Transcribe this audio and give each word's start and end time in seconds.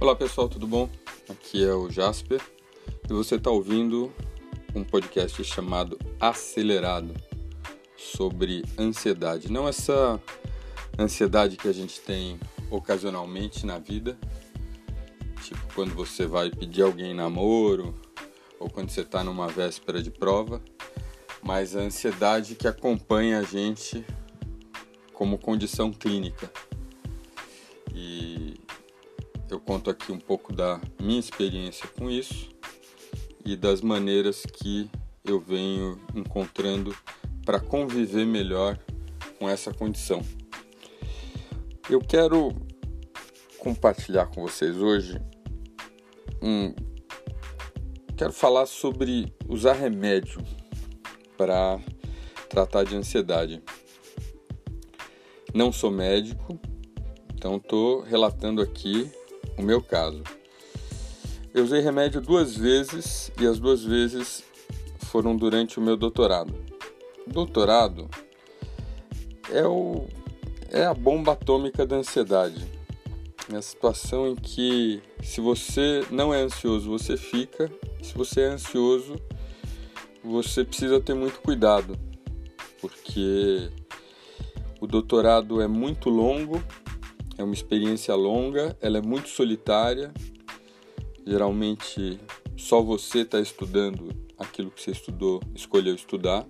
Olá 0.00 0.16
pessoal, 0.16 0.48
tudo 0.48 0.66
bom? 0.66 0.88
Aqui 1.28 1.62
é 1.62 1.74
o 1.74 1.90
Jasper 1.90 2.40
e 3.04 3.12
você 3.12 3.34
está 3.34 3.50
ouvindo 3.50 4.10
um 4.74 4.82
podcast 4.82 5.44
chamado 5.44 5.98
Acelerado 6.18 7.14
sobre 7.98 8.64
ansiedade. 8.78 9.52
Não 9.52 9.68
essa 9.68 10.18
ansiedade 10.98 11.58
que 11.58 11.68
a 11.68 11.72
gente 11.72 12.00
tem 12.00 12.40
ocasionalmente 12.70 13.66
na 13.66 13.78
vida, 13.78 14.18
tipo 15.42 15.60
quando 15.74 15.94
você 15.94 16.24
vai 16.26 16.50
pedir 16.50 16.80
alguém 16.80 17.12
namoro 17.12 17.94
ou 18.58 18.70
quando 18.70 18.88
você 18.88 19.02
está 19.02 19.22
numa 19.22 19.48
véspera 19.48 20.02
de 20.02 20.10
prova, 20.10 20.62
mas 21.42 21.76
a 21.76 21.80
ansiedade 21.80 22.54
que 22.54 22.66
acompanha 22.66 23.38
a 23.38 23.42
gente 23.42 24.02
como 25.12 25.36
condição 25.36 25.92
clínica. 25.92 26.50
Eu 29.50 29.58
conto 29.58 29.90
aqui 29.90 30.12
um 30.12 30.18
pouco 30.18 30.52
da 30.52 30.80
minha 31.00 31.18
experiência 31.18 31.88
com 31.98 32.08
isso 32.08 32.48
e 33.44 33.56
das 33.56 33.80
maneiras 33.80 34.46
que 34.46 34.88
eu 35.24 35.40
venho 35.40 36.00
encontrando 36.14 36.96
para 37.44 37.58
conviver 37.58 38.24
melhor 38.24 38.78
com 39.40 39.48
essa 39.48 39.74
condição. 39.74 40.22
Eu 41.88 41.98
quero 42.00 42.54
compartilhar 43.58 44.26
com 44.26 44.42
vocês 44.42 44.76
hoje 44.76 45.20
um 46.40 46.72
quero 48.16 48.32
falar 48.32 48.66
sobre 48.66 49.34
usar 49.48 49.72
remédio 49.72 50.40
para 51.36 51.80
tratar 52.48 52.84
de 52.84 52.94
ansiedade. 52.94 53.60
Não 55.52 55.72
sou 55.72 55.90
médico, 55.90 56.56
então 57.34 57.56
estou 57.56 58.02
relatando 58.02 58.62
aqui 58.62 59.10
o 59.56 59.62
meu 59.62 59.82
caso. 59.82 60.22
Eu 61.52 61.64
usei 61.64 61.80
remédio 61.80 62.20
duas 62.20 62.56
vezes 62.56 63.32
e 63.40 63.46
as 63.46 63.58
duas 63.58 63.82
vezes 63.82 64.44
foram 64.98 65.36
durante 65.36 65.78
o 65.78 65.82
meu 65.82 65.96
doutorado. 65.96 66.54
Doutorado 67.26 68.08
é, 69.52 69.66
o, 69.66 70.06
é 70.70 70.84
a 70.84 70.94
bomba 70.94 71.32
atômica 71.32 71.84
da 71.84 71.96
ansiedade. 71.96 72.64
É 73.52 73.56
a 73.56 73.62
situação 73.62 74.28
em 74.28 74.36
que, 74.36 75.02
se 75.22 75.40
você 75.40 76.04
não 76.10 76.32
é 76.32 76.40
ansioso, 76.40 76.88
você 76.88 77.16
fica. 77.16 77.70
Se 78.00 78.14
você 78.14 78.42
é 78.42 78.46
ansioso, 78.46 79.16
você 80.22 80.64
precisa 80.64 81.00
ter 81.00 81.14
muito 81.14 81.40
cuidado, 81.40 81.98
porque 82.80 83.70
o 84.80 84.86
doutorado 84.86 85.60
é 85.60 85.66
muito 85.66 86.08
longo 86.08 86.62
é 87.40 87.42
uma 87.42 87.54
experiência 87.54 88.14
longa, 88.14 88.76
ela 88.82 88.98
é 88.98 89.00
muito 89.00 89.30
solitária. 89.30 90.12
Geralmente 91.26 92.20
só 92.54 92.82
você 92.82 93.20
está 93.20 93.40
estudando 93.40 94.10
aquilo 94.38 94.70
que 94.70 94.82
você 94.82 94.90
estudou, 94.90 95.40
escolheu 95.54 95.94
estudar. 95.94 96.46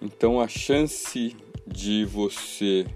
Então 0.00 0.38
a 0.38 0.46
chance 0.46 1.34
de 1.66 2.04
você 2.04 2.86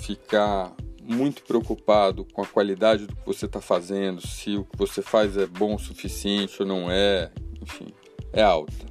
ficar 0.00 0.74
muito 1.02 1.42
preocupado 1.42 2.24
com 2.24 2.40
a 2.40 2.46
qualidade 2.46 3.06
do 3.06 3.14
que 3.14 3.26
você 3.26 3.44
está 3.44 3.60
fazendo, 3.60 4.26
se 4.26 4.56
o 4.56 4.64
que 4.64 4.76
você 4.76 5.02
faz 5.02 5.36
é 5.36 5.46
bom 5.46 5.74
o 5.74 5.78
suficiente 5.78 6.62
ou 6.62 6.66
não 6.66 6.90
é, 6.90 7.30
enfim, 7.60 7.88
é 8.32 8.42
alta. 8.42 8.86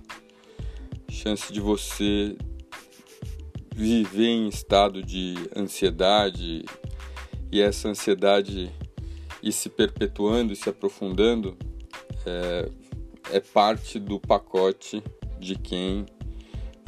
A 1.08 1.12
chance 1.12 1.52
de 1.52 1.60
você 1.60 2.38
viver 3.78 4.26
em 4.26 4.48
estado 4.48 5.04
de 5.04 5.36
ansiedade 5.56 6.66
e 7.52 7.62
essa 7.62 7.88
ansiedade 7.88 8.72
ir 9.44 9.52
se 9.52 9.70
perpetuando 9.70 10.52
e 10.52 10.56
se 10.56 10.68
aprofundando 10.68 11.56
é, 12.26 12.72
é 13.34 13.40
parte 13.40 14.00
do 14.00 14.20
pacote 14.20 15.04
de 15.40 15.56
quem 15.56 16.08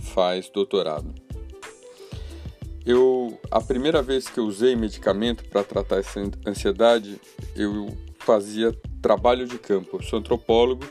faz 0.02 0.50
doutorado. 0.50 1.14
Eu 2.84 3.40
a 3.52 3.62
primeira 3.62 4.02
vez 4.02 4.28
que 4.28 4.40
eu 4.40 4.46
usei 4.46 4.76
medicamento 4.76 5.48
para 5.48 5.64
tratar 5.64 6.00
essa 6.00 6.20
ansiedade, 6.44 7.22
eu 7.56 7.96
fazia 8.18 8.76
trabalho 9.00 9.46
de 9.46 9.60
campo. 9.60 9.98
Eu 9.98 10.02
sou 10.02 10.18
antropólogo 10.18 10.84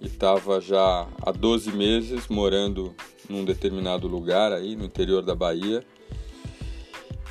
e 0.00 0.06
estava 0.06 0.58
já 0.58 1.06
há 1.20 1.32
12 1.32 1.70
meses 1.72 2.28
morando 2.28 2.94
num 3.32 3.44
determinado 3.44 4.06
lugar 4.06 4.52
aí 4.52 4.76
no 4.76 4.84
interior 4.84 5.22
da 5.22 5.34
Bahia. 5.34 5.82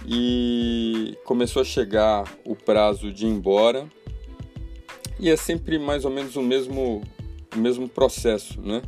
E 0.08 1.16
começou 1.24 1.62
a 1.62 1.66
chegar 1.66 2.24
o 2.44 2.56
prazo 2.56 3.14
de 3.14 3.28
ir 3.28 3.30
embora. 3.30 3.88
E 5.20 5.30
é 5.30 5.38
sempre 5.38 5.78
mais 5.78 6.04
ou 6.04 6.12
menos 6.12 6.36
o 6.36 6.42
mesmo, 6.42 7.04
o 7.56 7.60
mesmo 7.60 7.88
processo, 7.88 8.60
né? 8.60 8.82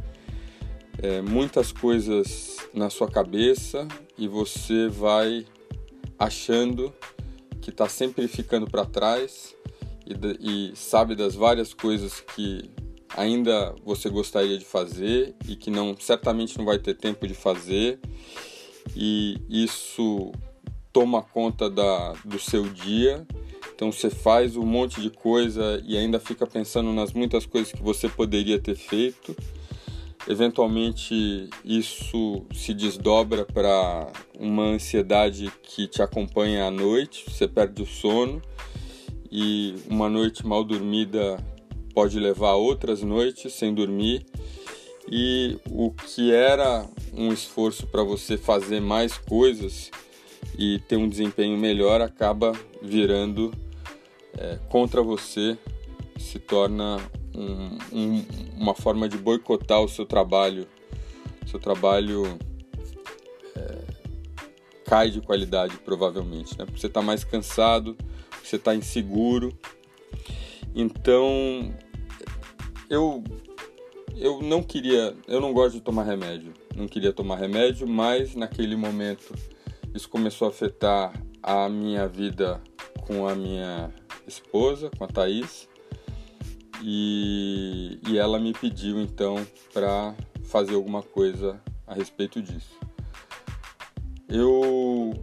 É, 1.01 1.21
muitas 1.21 1.71
coisas 1.71 2.57
na 2.73 2.89
sua 2.89 3.07
cabeça 3.07 3.87
e 4.17 4.27
você 4.27 4.87
vai 4.87 5.45
achando 6.17 6.93
que 7.61 7.69
está 7.69 7.87
sempre 7.89 8.27
ficando 8.27 8.69
para 8.69 8.85
trás 8.85 9.55
e, 10.05 10.69
e 10.71 10.75
sabe 10.75 11.15
das 11.15 11.35
várias 11.35 11.73
coisas 11.73 12.21
que 12.35 12.69
ainda 13.15 13.73
você 13.83 14.09
gostaria 14.09 14.57
de 14.57 14.65
fazer 14.65 15.35
e 15.47 15.55
que 15.55 15.69
não 15.69 15.95
certamente 15.99 16.57
não 16.57 16.65
vai 16.65 16.79
ter 16.79 16.95
tempo 16.95 17.27
de 17.27 17.33
fazer 17.33 17.99
e 18.95 19.37
isso 19.49 20.31
toma 20.91 21.21
conta 21.21 21.69
da, 21.69 22.13
do 22.25 22.39
seu 22.39 22.63
dia. 22.63 23.25
Então 23.75 23.91
você 23.91 24.09
faz 24.09 24.55
um 24.55 24.65
monte 24.65 25.01
de 25.01 25.09
coisa 25.09 25.81
e 25.85 25.97
ainda 25.97 26.19
fica 26.19 26.45
pensando 26.45 26.93
nas 26.93 27.11
muitas 27.11 27.45
coisas 27.45 27.71
que 27.71 27.81
você 27.81 28.07
poderia 28.07 28.59
ter 28.59 28.75
feito. 28.75 29.35
Eventualmente 30.27 31.49
isso 31.65 32.45
se 32.53 32.73
desdobra 32.73 33.43
para 33.43 34.11
uma 34.39 34.63
ansiedade 34.63 35.51
que 35.63 35.87
te 35.87 36.01
acompanha 36.01 36.65
à 36.65 36.71
noite, 36.71 37.25
você 37.27 37.47
perde 37.47 37.81
o 37.81 37.85
sono 37.85 38.41
e 39.29 39.75
uma 39.89 40.07
noite 40.07 40.45
mal 40.45 40.63
dormida 40.63 41.43
pode 41.93 42.19
levar 42.19 42.53
outras 42.53 43.01
noites 43.01 43.53
sem 43.53 43.73
dormir 43.73 44.25
e 45.09 45.57
o 45.69 45.91
que 45.91 46.33
era 46.33 46.85
um 47.13 47.31
esforço 47.31 47.85
para 47.87 48.03
você 48.03 48.37
fazer 48.37 48.79
mais 48.79 49.17
coisas 49.17 49.91
e 50.57 50.79
ter 50.87 50.97
um 50.97 51.07
desempenho 51.07 51.57
melhor 51.57 52.01
acaba 52.01 52.53
virando 52.81 53.51
é, 54.37 54.57
contra 54.69 55.01
você, 55.01 55.57
se 56.17 56.39
torna 56.39 56.97
um, 57.35 57.77
um, 57.91 58.25
uma 58.57 58.73
forma 58.73 59.07
de 59.07 59.17
boicotar 59.17 59.81
o 59.81 59.87
seu 59.87 60.05
trabalho. 60.05 60.67
Seu 61.45 61.59
trabalho 61.59 62.39
é, 63.55 63.77
cai 64.85 65.09
de 65.09 65.21
qualidade, 65.21 65.77
provavelmente, 65.77 66.57
né? 66.57 66.65
porque 66.65 66.79
você 66.79 66.87
está 66.87 67.01
mais 67.01 67.23
cansado, 67.23 67.97
você 68.43 68.55
está 68.55 68.75
inseguro. 68.75 69.55
Então, 70.75 71.73
eu 72.89 73.23
eu 74.15 74.41
não 74.41 74.61
queria, 74.61 75.15
eu 75.27 75.41
não 75.41 75.53
gosto 75.53 75.75
de 75.75 75.81
tomar 75.81 76.03
remédio, 76.03 76.53
não 76.75 76.87
queria 76.87 77.11
tomar 77.11 77.37
remédio, 77.37 77.87
mas 77.87 78.35
naquele 78.35 78.75
momento 78.75 79.33
isso 79.93 80.07
começou 80.07 80.47
a 80.47 80.51
afetar 80.51 81.13
a 81.41 81.67
minha 81.67 82.07
vida 82.07 82.61
com 83.07 83.27
a 83.27 83.35
minha 83.35 83.91
esposa, 84.27 84.89
com 84.97 85.03
a 85.03 85.07
Thaís, 85.07 85.67
e, 86.81 87.99
e 88.07 88.17
ela 88.17 88.39
me 88.39 88.53
pediu 88.53 88.99
então 88.99 89.45
para 89.73 90.15
fazer 90.43 90.75
alguma 90.75 91.01
coisa 91.01 91.59
a 91.87 91.93
respeito 91.93 92.41
disso. 92.41 92.79
Eu, 94.29 95.13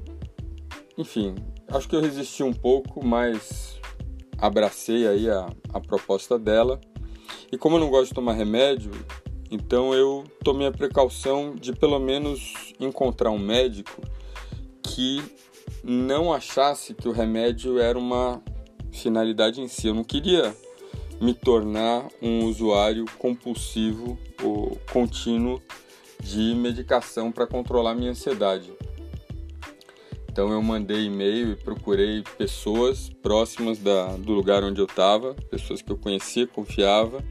enfim, 0.97 1.35
acho 1.69 1.89
que 1.89 1.97
eu 1.97 2.01
resisti 2.01 2.43
um 2.43 2.53
pouco, 2.53 3.05
mas 3.05 3.81
abracei 4.41 5.07
aí 5.07 5.29
a, 5.29 5.49
a 5.73 5.81
proposta 5.81 6.39
dela 6.39 6.81
e 7.53 7.59
como 7.59 7.77
eu 7.77 7.81
não 7.81 7.91
gosto 7.91 8.09
de 8.09 8.15
tomar 8.15 8.35
remédio, 8.35 8.93
então 9.51 9.93
eu 9.93 10.25
tomei 10.45 10.69
a 10.69 10.73
precaução 10.73 11.55
de 11.55 11.73
pelo 11.73 11.99
menos 11.99 12.73
encontrar 12.79 13.31
um 13.31 13.39
médico 13.39 14.01
que 14.83 15.23
não 15.83 16.33
achasse 16.33 16.95
que 16.95 17.09
o 17.09 17.13
remédio 17.13 17.79
era 17.79 17.99
uma 17.99 18.41
finalidade 18.93 19.61
em 19.61 19.67
si. 19.67 19.89
Eu 19.89 19.95
não 19.95 20.05
queria 20.05 20.55
me 21.21 21.35
tornar 21.35 22.07
um 22.23 22.45
usuário 22.45 23.05
compulsivo 23.19 24.17
ou 24.43 24.79
contínuo 24.93 25.61
de 26.23 26.55
medicação 26.55 27.33
para 27.33 27.47
controlar 27.47 27.95
minha 27.95 28.11
ansiedade. 28.11 28.73
Então 30.41 30.55
eu 30.55 30.63
mandei 30.63 31.05
e-mail 31.05 31.53
e 31.53 31.55
procurei 31.55 32.25
pessoas 32.39 33.11
próximas 33.11 33.79
da, 33.79 34.17
do 34.17 34.33
lugar 34.33 34.65
onde 34.65 34.81
eu 34.81 34.87
estava, 34.87 35.35
pessoas 35.51 35.83
que 35.83 35.93
eu 35.93 35.99
conhecia, 35.99 36.47
confiava, 36.47 37.23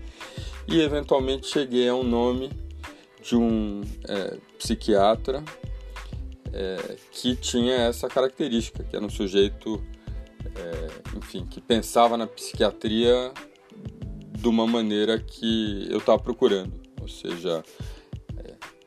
e 0.68 0.80
eventualmente 0.80 1.48
cheguei 1.48 1.90
a 1.90 1.96
um 1.96 2.04
nome 2.04 2.52
de 3.24 3.36
um 3.36 3.82
é, 4.08 4.38
psiquiatra 4.60 5.44
é, 6.54 6.98
que 7.12 7.36
tinha 7.36 7.74
essa 7.78 8.08
característica, 8.08 8.84
que 8.84 8.96
era 8.96 9.04
um 9.04 9.10
sujeito 9.10 9.84
é, 10.56 11.18
enfim, 11.18 11.48
que 11.48 11.60
pensava 11.60 12.16
na 12.16 12.28
psiquiatria 12.28 13.32
de 14.38 14.48
uma 14.48 14.68
maneira 14.68 15.18
que 15.18 15.88
eu 15.90 15.98
estava 15.98 16.20
procurando, 16.20 16.80
ou 17.02 17.08
seja, 17.08 17.64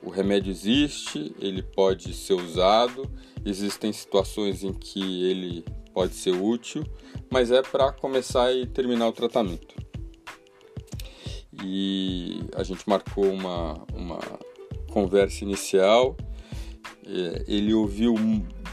o 0.03 0.11
remédio 0.11 0.51
existe, 0.51 1.35
ele 1.41 1.63
pode 1.63 2.13
ser 2.13 2.35
usado, 2.35 3.09
existem 3.45 3.93
situações 3.93 4.65
em 4.65 4.73
que 4.73 5.25
ele 5.25 5.65
pode 5.95 6.15
ser 6.15 6.33
útil, 6.33 6.85
mas 7.31 7.51
é 7.51 7.63
para 7.63 7.93
começar 7.93 8.53
e 8.53 8.67
terminar 8.67 9.09
o 9.09 9.13
tratamento. 9.13 9.75
E 11.63 12.41
a 12.57 12.63
gente 12.65 12.89
marcou 12.89 13.25
uma, 13.25 13.85
uma 13.95 14.19
conversa 14.91 15.45
inicial. 15.45 16.17
É, 17.07 17.45
ele 17.47 17.73
ouviu 17.73 18.15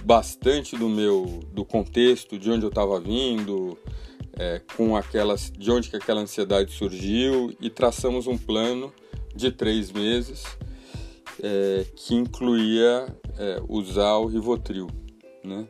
bastante 0.04 0.76
do 0.76 0.90
meu 0.90 1.42
do 1.54 1.64
contexto, 1.64 2.40
de 2.40 2.50
onde 2.50 2.66
eu 2.66 2.70
estava 2.70 3.00
vindo, 3.00 3.78
é, 4.34 4.62
com 4.76 4.96
aquelas, 4.96 5.52
de 5.52 5.70
onde 5.70 5.90
que 5.90 5.98
aquela 5.98 6.22
ansiedade 6.22 6.72
surgiu 6.72 7.54
e 7.60 7.70
traçamos 7.70 8.26
um 8.26 8.38
plano 8.38 8.92
de 9.36 9.52
três 9.52 9.92
meses 9.92 10.44
é, 11.42 11.86
que 11.96 12.16
incluía 12.16 13.08
é, 13.38 13.62
usar 13.68 14.18
o 14.18 14.26
Rivotril, 14.28 14.88
né? 15.44 15.68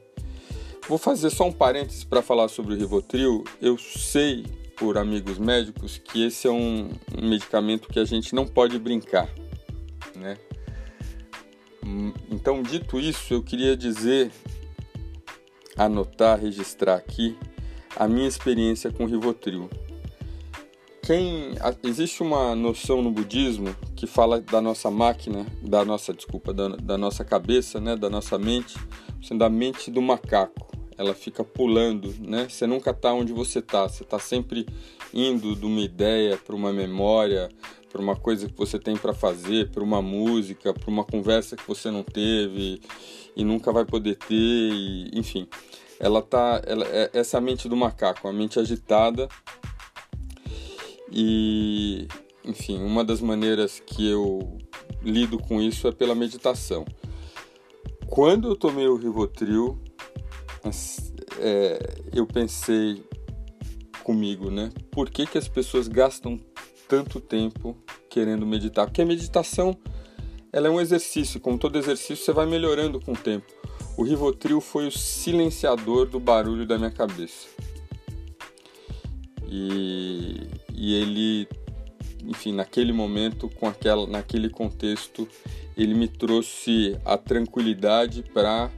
Vou 0.87 0.97
fazer 0.97 1.29
só 1.29 1.47
um 1.47 1.51
parênteses 1.51 2.03
para 2.03 2.21
falar 2.21 2.47
sobre 2.47 2.73
o 2.73 2.77
Rivotril. 2.77 3.43
Eu 3.61 3.77
sei 3.77 4.43
por 4.75 4.97
amigos 4.97 5.37
médicos 5.37 5.97
que 5.97 6.25
esse 6.25 6.47
é 6.47 6.51
um, 6.51 6.89
um 7.15 7.29
medicamento 7.29 7.89
que 7.89 7.99
a 7.99 8.05
gente 8.05 8.33
não 8.33 8.47
pode 8.47 8.79
brincar, 8.79 9.29
né? 10.15 10.37
Então, 12.29 12.61
dito 12.61 12.99
isso, 12.99 13.33
eu 13.33 13.43
queria 13.43 13.75
dizer, 13.75 14.31
anotar, 15.75 16.39
registrar 16.39 16.95
aqui 16.95 17.37
a 17.95 18.07
minha 18.07 18.27
experiência 18.27 18.91
com 18.91 19.03
o 19.03 19.07
Rivotril. 19.07 19.69
Quem 21.09 21.55
existe 21.83 22.21
uma 22.21 22.53
noção 22.53 23.01
no 23.01 23.09
budismo 23.09 23.75
que 23.95 24.05
fala 24.05 24.39
da 24.39 24.61
nossa 24.61 24.91
máquina, 24.91 25.43
da 25.59 25.83
nossa 25.83 26.13
desculpa, 26.13 26.53
da, 26.53 26.67
da 26.67 26.99
nossa 26.99 27.25
cabeça, 27.25 27.81
né, 27.81 27.95
da 27.95 28.11
nossa 28.11 28.37
mente, 28.37 28.77
sendo 29.19 29.43
a 29.43 29.49
mente 29.49 29.89
do 29.89 30.03
macaco 30.03 30.67
ela 30.95 31.15
fica 31.15 31.43
pulando, 31.43 32.13
né? 32.19 32.47
Você 32.47 32.67
nunca 32.67 32.91
está 32.91 33.11
onde 33.11 33.33
você 33.33 33.57
está, 33.57 33.87
você 33.87 34.03
está 34.03 34.19
sempre 34.19 34.67
indo 35.11 35.55
de 35.55 35.65
uma 35.65 35.79
ideia 35.79 36.37
para 36.37 36.55
uma 36.55 36.71
memória, 36.71 37.49
para 37.91 37.99
uma 38.01 38.15
coisa 38.15 38.47
que 38.47 38.55
você 38.55 38.77
tem 38.77 38.95
para 38.95 39.13
fazer, 39.13 39.71
para 39.71 39.81
uma 39.81 40.03
música, 40.03 40.73
para 40.73 40.91
uma 40.91 41.03
conversa 41.03 41.55
que 41.55 41.67
você 41.67 41.89
não 41.89 42.03
teve 42.03 42.81
e 43.35 43.43
nunca 43.43 43.71
vai 43.71 43.85
poder 43.85 44.15
ter, 44.15 44.35
e, 44.35 45.09
enfim. 45.13 45.47
Ela 45.99 46.21
tá, 46.21 46.61
ela, 46.67 46.85
é 46.85 47.09
essa 47.13 47.41
mente 47.41 47.67
do 47.67 47.75
macaco, 47.75 48.27
a 48.27 48.33
mente 48.33 48.59
agitada. 48.59 49.27
E, 51.11 52.07
enfim, 52.43 52.81
uma 52.81 53.03
das 53.03 53.21
maneiras 53.21 53.81
que 53.85 54.09
eu 54.09 54.57
lido 55.01 55.37
com 55.37 55.61
isso 55.61 55.87
é 55.87 55.91
pela 55.91 56.13
meditação. 56.13 56.85
Quando 58.07 58.49
eu 58.49 58.55
tomei 58.55 58.87
o 58.87 58.95
Rivotril, 58.95 59.79
é, 61.39 61.79
eu 62.13 62.25
pensei 62.25 63.03
comigo, 64.03 64.49
né? 64.49 64.71
Por 64.91 65.09
que, 65.09 65.25
que 65.25 65.37
as 65.37 65.47
pessoas 65.47 65.87
gastam 65.87 66.39
tanto 66.87 67.19
tempo 67.19 67.77
querendo 68.09 68.45
meditar? 68.45 68.85
Porque 68.87 69.01
a 69.01 69.05
meditação 69.05 69.77
ela 70.51 70.67
é 70.67 70.71
um 70.71 70.81
exercício, 70.81 71.39
como 71.39 71.59
todo 71.59 71.77
exercício 71.77 72.17
você 72.17 72.31
vai 72.31 72.47
melhorando 72.47 72.99
com 72.99 73.13
o 73.13 73.17
tempo. 73.17 73.45
O 73.95 74.03
Rivotril 74.03 74.59
foi 74.61 74.87
o 74.87 74.91
silenciador 74.91 76.07
do 76.07 76.19
barulho 76.19 76.65
da 76.65 76.77
minha 76.77 76.91
cabeça. 76.91 77.47
E, 79.49 80.47
e 80.75 80.93
ele, 80.93 81.47
enfim, 82.23 82.53
naquele 82.53 82.93
momento, 82.93 83.49
com 83.49 83.67
aquela, 83.67 84.05
naquele 84.05 84.49
contexto, 84.49 85.27
ele 85.75 85.93
me 85.93 86.07
trouxe 86.07 86.97
a 87.03 87.17
tranquilidade 87.17 88.23
para 88.33 88.69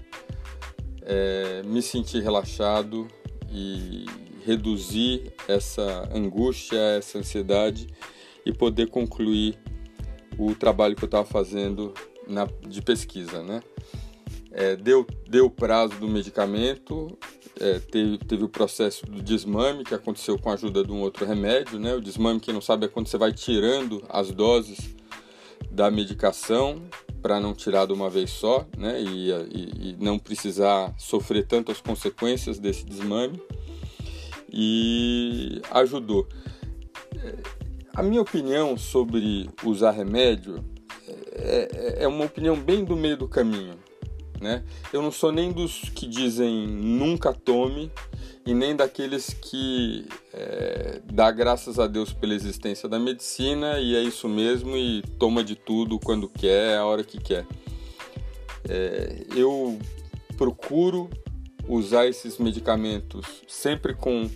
é, 1.02 1.62
me 1.64 1.82
sentir 1.82 2.22
relaxado 2.22 3.08
e 3.52 4.06
reduzir 4.46 5.34
essa 5.48 6.10
angústia, 6.14 6.80
essa 6.98 7.20
ansiedade 7.20 7.88
e 8.46 8.54
poder 8.54 8.88
concluir 8.90 9.58
o 10.38 10.56
trabalho 10.56 10.96
que 10.96 11.04
eu 11.04 11.08
estava 11.08 11.26
fazendo 11.26 11.94
na, 12.28 12.48
de 12.68 12.82
pesquisa, 12.82 13.44
né? 13.44 13.62
É, 14.52 14.76
deu, 14.76 15.06
deu 15.30 15.46
o 15.46 15.50
prazo 15.50 15.98
do 16.00 16.08
medicamento, 16.08 17.18
é, 17.62 17.80
teve, 17.80 18.18
teve 18.18 18.44
o 18.44 18.50
processo 18.50 19.06
do 19.06 19.22
desmame 19.22 19.84
que 19.84 19.94
aconteceu 19.94 20.38
com 20.38 20.50
a 20.50 20.54
ajuda 20.54 20.84
de 20.84 20.92
um 20.92 21.00
outro 21.02 21.26
remédio, 21.26 21.80
né? 21.80 21.94
O 21.94 22.02
desmame, 22.02 22.40
quem 22.40 22.54
não 22.54 22.62
sabe, 22.62 22.86
é 22.86 22.90
quando 22.90 23.08
você 23.08 23.20
vai 23.20 23.32
tirando 23.32 24.04
as 24.10 24.32
doses 24.32 24.96
da 25.70 25.92
medicação 25.92 26.82
para 27.22 27.40
não 27.40 27.54
tirar 27.54 27.86
de 27.86 27.94
uma 27.94 28.10
vez 28.10 28.32
só, 28.32 28.66
né? 28.76 29.00
E, 29.00 29.32
e, 29.32 29.90
e, 29.90 29.98
não 30.00 30.18
precisar 30.18 30.92
sofrer 30.98 31.46
tantas 31.46 31.80
consequências 31.80 32.58
desse 32.58 32.84
desmame. 32.84 33.40
E 34.52 35.62
ajudou. 35.70 36.28
É, 37.16 37.36
a 37.94 38.02
minha 38.02 38.22
opinião 38.22 38.76
sobre 38.76 39.50
usar 39.64 39.92
remédio 39.92 40.66
é, 41.34 41.98
é, 42.00 42.04
é 42.04 42.08
uma 42.08 42.26
opinião 42.26 42.56
bem 42.56 42.84
do 42.84 42.96
meio 42.96 43.18
do 43.18 43.28
caminho. 43.28 43.76
Né? 44.42 44.64
Eu 44.92 45.04
não 45.04 45.12
sou 45.12 45.32
nem 45.32 45.52
dos 45.52 45.90
que 45.90 46.08
dizem 46.08 46.68
nunca 46.68 47.32
tome 47.32 47.92
e 48.44 48.56
nem 48.56 48.76
daqueles 48.76 49.36
que 49.36 50.08
é, 50.34 51.00
dá 51.06 51.30
graças 51.30 51.78
a 51.78 51.86
Deus 51.86 52.12
pela 52.12 52.34
existência 52.34 52.90
da 52.90 52.98
medicina 52.98 53.80
e 53.80 53.96
é 53.96 54.02
isso 54.02 54.28
mesmo 54.28 54.76
e 54.76 55.04
toma 55.20 55.44
de 55.44 55.56
tudo 55.56 56.00
quando 56.00 56.28
quer, 56.28 56.80
a 56.80 56.86
hora 56.86 57.04
que 57.04 57.20
quer. 57.20 57.46
É, 58.68 59.26
eu 59.36 59.78
procuro 60.36 61.08
usar 61.68 62.08
esses 62.08 62.40
medicamentos 62.40 63.44
sempre 63.48 63.94
com 63.94 64.28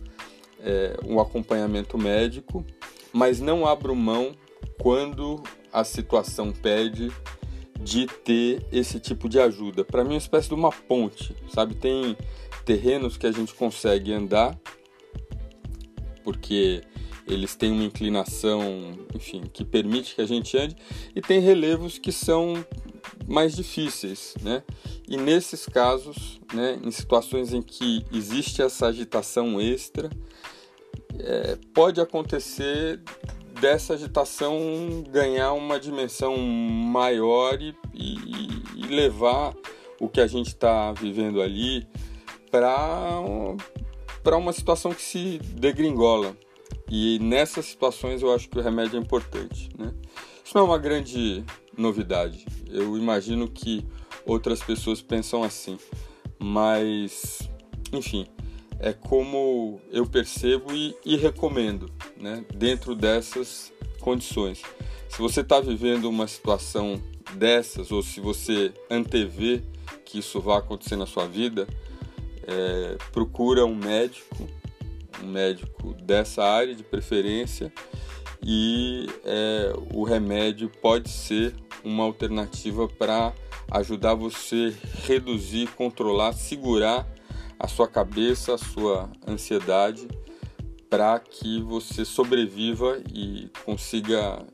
é, 0.60 0.96
um 1.04 1.20
acompanhamento 1.20 1.98
médico, 1.98 2.64
mas 3.12 3.40
não 3.40 3.66
abro 3.66 3.96
mão 3.96 4.36
quando 4.80 5.42
a 5.74 5.84
situação 5.84 6.52
pede 6.52 7.12
de 7.80 8.08
ter 8.08 8.66
esse 8.72 9.00
tipo 9.00 9.30
de 9.30 9.40
ajuda. 9.40 9.84
Para 9.84 10.04
mim 10.04 10.12
é 10.12 10.14
uma 10.14 10.18
espécie 10.18 10.48
de 10.48 10.56
uma 10.56 10.72
ponte, 10.72 11.36
sabe? 11.54 11.76
Tem 11.76 12.18
terrenos 12.66 13.18
que 13.18 13.28
a 13.28 13.32
gente 13.32 13.54
consegue 13.54 14.12
andar 14.12 14.58
porque 16.24 16.82
eles 17.28 17.56
têm 17.56 17.72
uma 17.72 17.84
inclinação, 17.84 18.62
enfim, 19.14 19.44
que 19.52 19.64
permite 19.64 20.16
que 20.16 20.22
a 20.22 20.26
gente 20.26 20.58
ande, 20.58 20.76
e 21.16 21.22
tem 21.22 21.40
relevos 21.40 21.98
que 21.98 22.12
são 22.12 22.66
mais 23.28 23.56
difíceis, 23.56 24.36
né? 24.42 24.64
E 25.08 25.18
nesses 25.18 25.66
casos, 25.66 26.40
né, 26.54 26.80
em 26.84 26.92
situações 26.92 27.54
em 27.54 27.62
que 27.62 28.06
existe 28.12 28.62
essa 28.62 28.88
agitação 28.88 29.60
extra, 29.60 30.10
é, 31.20 31.58
pode 31.74 32.02
acontecer 32.02 33.02
dessa 33.60 33.94
agitação 33.94 35.04
ganhar 35.10 35.54
uma 35.54 35.80
dimensão 35.80 36.38
maior 36.38 37.62
e, 37.62 37.76
e, 37.94 38.64
e 38.76 38.88
levar 38.88 39.54
o 40.00 40.10
que 40.10 40.22
a 40.22 40.28
gente 40.28 40.48
está 40.48 40.92
vivendo 40.94 41.42
ali 41.42 41.88
para 42.52 44.38
uma 44.38 44.54
situação 44.54 44.92
que 44.92 45.02
se 45.02 45.40
degringola. 45.40 46.36
E 46.90 47.20
nessas 47.20 47.66
situações 47.66 48.22
eu 48.22 48.34
acho 48.34 48.50
que 48.50 48.60
o 48.60 48.62
remédio 48.62 48.98
é 48.98 49.02
importante. 49.02 49.70
Né? 49.78 49.94
Isso 50.44 50.56
não 50.56 50.64
é 50.64 50.66
uma 50.66 50.78
grande 50.78 51.44
novidade. 51.78 52.46
Eu 52.70 52.98
imagino 52.98 53.48
que 53.48 53.86
outras 54.26 54.62
pessoas 54.62 55.02
pensam 55.02 55.44
assim. 55.44 55.78
Mas, 56.40 57.40
enfim, 57.92 58.28
é 58.80 58.94
como 58.94 59.80
eu 59.92 60.06
percebo 60.06 60.74
e, 60.74 60.96
e 61.06 61.16
recomendo, 61.16 61.92
né? 62.18 62.44
dentro 62.54 62.96
dessas 62.96 63.72
condições. 64.00 64.62
Se 65.10 65.20
você 65.20 65.42
está 65.42 65.60
vivendo 65.60 66.06
uma 66.06 66.28
situação 66.28 67.02
dessas, 67.36 67.92
ou 67.92 68.04
se 68.04 68.20
você 68.20 68.74
antevê 68.90 69.64
que 70.04 70.20
isso 70.20 70.40
vai 70.40 70.58
acontecer 70.58 70.96
na 70.96 71.06
sua 71.06 71.28
vida, 71.28 71.68
é, 72.48 72.98
procura 73.12 73.66
um 73.66 73.76
médico, 73.76 74.48
um 75.24 75.28
médico 75.28 75.94
dessa 75.94 76.44
área 76.44 76.76
de 76.76 76.84
preferência, 76.84 77.72
e 78.44 79.08
é, 79.24 79.74
o 79.94 80.04
remédio 80.04 80.70
pode 80.82 81.10
ser 81.10 81.56
uma 81.84 82.04
alternativa 82.04 82.88
para 82.88 83.34
ajudar 83.72 84.14
você 84.14 84.76
reduzir, 85.06 85.68
controlar, 85.72 86.34
segurar 86.34 87.08
a 87.60 87.68
sua 87.68 87.88
cabeça, 87.88 88.54
a 88.54 88.58
sua 88.58 89.10
ansiedade, 89.28 90.08
para 90.90 91.20
que 91.20 91.62
você 91.62 92.06
sobreviva 92.06 93.02
e 93.14 93.50
consiga, 93.64 94.46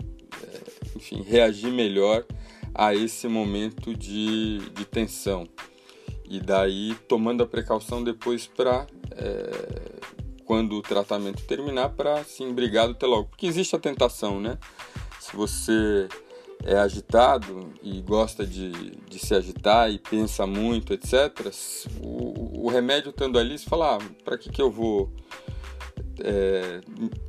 é, 0.44 0.62
enfim, 0.96 1.22
reagir 1.22 1.72
melhor 1.72 2.26
a 2.74 2.96
esse 2.96 3.28
momento 3.28 3.94
de, 3.96 4.60
de 4.70 4.86
tensão. 4.86 5.48
E 6.26 6.40
daí 6.40 6.96
tomando 7.08 7.44
a 7.44 7.48
precaução 7.48 8.04
depois 8.04 8.48
para 8.48 8.88
é, 9.12 10.00
quando 10.46 10.78
o 10.78 10.82
tratamento 10.82 11.44
terminar 11.44 11.90
para 11.90 12.24
sim, 12.24 12.50
obrigado 12.50 12.92
até 12.92 13.06
logo. 13.06 13.30
Porque 13.30 13.46
existe 13.46 13.76
a 13.76 13.80
tentação, 13.80 14.40
né? 14.40 14.58
Se 15.20 15.36
você 15.36 16.08
é 16.64 16.78
agitado 16.78 17.72
e 17.82 18.02
gosta 18.02 18.46
de, 18.46 18.72
de 18.72 19.20
se 19.20 19.34
agitar 19.34 19.90
e 19.92 19.98
pensa 19.98 20.46
muito, 20.46 20.94
etc., 20.94 21.52
o, 22.04 22.41
o 22.62 22.70
remédio 22.70 23.10
estando 23.10 23.40
ali, 23.40 23.58
você 23.58 23.68
fala, 23.68 23.96
ah, 23.96 24.00
para 24.24 24.38
que, 24.38 24.50
que 24.50 24.62
eu 24.62 24.70
vou 24.70 25.12
é, 26.24 26.82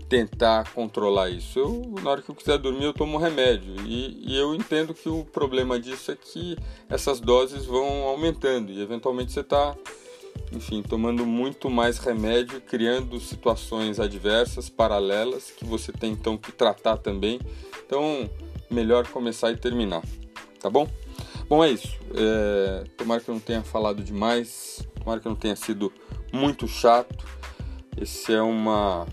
tentar 0.09 0.71
controlar 0.73 1.31
isso? 1.31 1.59
Eu, 1.59 1.95
na 2.03 2.11
hora 2.11 2.23
que 2.23 2.31
eu 2.31 2.35
quiser 2.35 2.59
dormir, 2.59 2.85
eu 2.85 2.93
tomo 2.93 3.17
remédio. 3.17 3.75
E, 3.87 4.33
e 4.33 4.39
eu 4.39 4.55
entendo 4.55 4.93
que 4.93 5.09
o 5.09 5.25
problema 5.25 5.81
disso 5.81 6.13
é 6.13 6.17
que 6.17 6.57
essas 6.89 7.19
doses 7.19 7.65
vão 7.65 8.05
aumentando 8.05 8.71
e 8.71 8.81
eventualmente 8.81 9.33
você 9.33 9.41
está 9.41 9.75
enfim, 10.53 10.83
tomando 10.83 11.25
muito 11.25 11.71
mais 11.71 11.99
remédio, 11.99 12.61
criando 12.61 13.19
situações 13.19 13.99
adversas, 13.99 14.69
paralelas, 14.69 15.51
que 15.51 15.65
você 15.65 15.93
tem 15.93 16.13
então 16.13 16.37
que 16.37 16.53
tratar 16.53 16.99
também. 16.99 17.41
Então, 17.87 18.29
melhor 18.71 19.07
começar 19.09 19.51
e 19.51 19.57
terminar, 19.57 20.03
tá 20.61 20.69
bom? 20.69 20.87
Bom, 21.49 21.65
é 21.65 21.71
isso. 21.71 21.99
É, 22.15 22.85
tomara 22.97 23.21
que 23.21 23.29
eu 23.29 23.35
não 23.35 23.41
tenha 23.41 23.63
falado 23.63 24.03
demais, 24.03 24.87
tomara 25.03 25.21
que 25.21 25.29
não 25.29 25.35
tenha 25.35 25.57
sido 25.57 25.93
muito 26.33 26.69
chato. 26.69 27.27
Esse 28.01 28.33
é 28.33 28.41
uma 28.41 29.07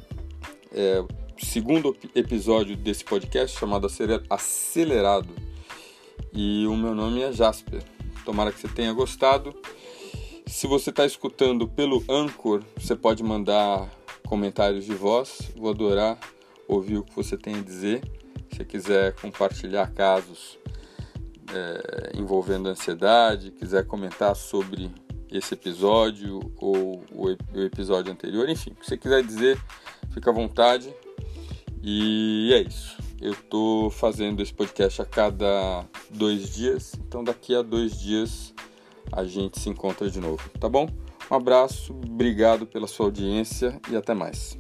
é, 0.72 1.04
segundo 1.40 1.96
episódio 2.14 2.78
desse 2.78 3.04
podcast 3.04 3.58
chamado 3.58 3.88
Acelerado. 4.30 5.30
E 6.32 6.68
o 6.68 6.76
meu 6.76 6.94
nome 6.94 7.22
é 7.22 7.32
Jasper. 7.32 7.84
Tomara 8.24 8.52
que 8.52 8.60
você 8.60 8.68
tenha 8.68 8.94
gostado. 8.94 9.56
Se 10.46 10.68
você 10.68 10.92
está 10.92 11.06
escutando 11.06 11.68
pelo 11.68 12.04
Anchor, 12.08 12.64
você 12.78 12.96
pode 12.96 13.24
mandar 13.24 13.90
comentários 14.28 14.86
de 14.86 14.94
voz. 14.94 15.52
Vou 15.56 15.72
adorar 15.72 16.20
ouvir 16.68 16.98
o 16.98 17.04
que 17.04 17.16
você 17.16 17.36
tem 17.36 17.56
a 17.56 17.62
dizer. 17.62 18.02
Se 18.56 18.64
quiser 18.64 19.14
compartilhar 19.16 19.92
casos 19.92 20.60
é, 21.52 22.12
envolvendo 22.16 22.70
ansiedade, 22.70 23.52
quiser 23.52 23.86
comentar 23.88 24.36
sobre 24.36 24.92
esse 25.32 25.54
episódio 25.54 26.40
ou 26.58 27.04
o, 27.12 27.30
episódio 27.62 28.12
anterior, 28.12 28.50
enfim, 28.50 28.72
o 28.72 28.76
que 28.76 28.86
você 28.86 28.98
quiser 28.98 29.24
dizer, 29.24 29.60
fica 30.12 30.30
à 30.30 30.34
vontade. 30.34 30.94
E 31.82 32.52
é 32.54 32.62
isso. 32.62 32.98
Eu 33.22 33.34
estou 33.34 33.90
fazendo 33.90 34.42
esse 34.42 34.54
podcast 34.54 35.02
a 35.02 35.06
cada 35.06 35.86
dois 36.10 36.54
dias, 36.54 36.94
então 37.06 37.24
daqui 37.24 37.54
a 37.54 37.62
dois 37.62 38.00
dias 38.00 38.54
a 39.12 39.24
gente 39.24 39.60
se 39.60 39.70
encontra 39.70 40.10
de 40.10 40.20
novo, 40.20 40.50
tá 40.60 40.70
bom? 40.70 40.88
Um 41.30 41.36
abraço, 41.36 41.94
obrigado 41.94 42.66
pela 42.66 42.88
sua 42.88 43.08
audiência 43.08 43.80
e 43.90 43.96
até 43.96 44.14
mais. 44.14 44.58